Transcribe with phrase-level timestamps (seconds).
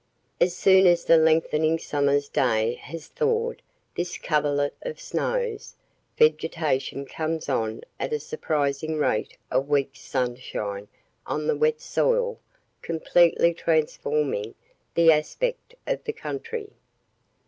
[0.39, 3.61] As soon as the lengthening summer's day has thawed
[3.93, 5.75] this coverlet of snows,
[6.17, 10.87] vegetation comes on at a surprising rate a week's sunshine
[11.27, 12.39] on the wet soil
[12.81, 14.55] completely transforming
[14.95, 16.71] the aspect of the country.